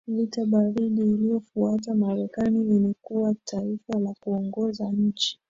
vita 0.07 0.45
baridi 0.45 1.01
iliyofuata 1.03 1.95
Marekani 1.95 2.61
ilikuwa 2.75 3.33
taifa 3.45 3.99
la 3.99 4.13
kuongoza 4.19 4.91
nchi 4.91 5.39